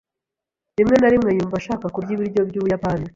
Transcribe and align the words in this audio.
Rimwe 0.77 0.95
na 0.99 1.09
rimwe 1.13 1.29
yumva 1.37 1.55
ashaka 1.61 1.85
kurya 1.95 2.11
ibiryo 2.15 2.41
byubuyapani. 2.49 3.07